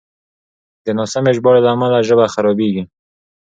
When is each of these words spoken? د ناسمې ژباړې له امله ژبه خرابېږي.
د 0.85 0.87
ناسمې 0.99 1.31
ژباړې 1.37 1.59
له 1.63 1.69
امله 1.75 1.97
ژبه 2.07 2.25
خرابېږي. 2.33 2.83